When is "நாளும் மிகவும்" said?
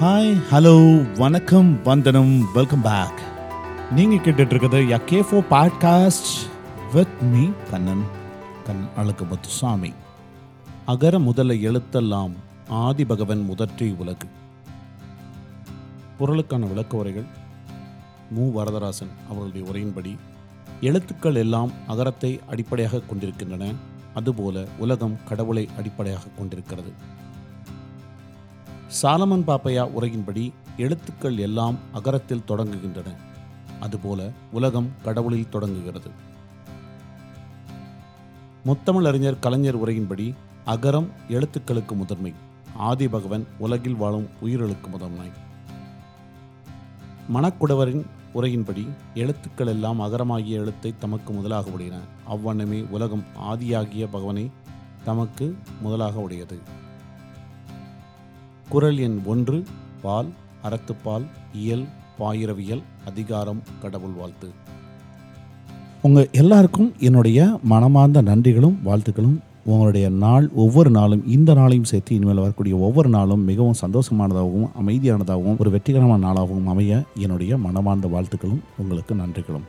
73.08-73.80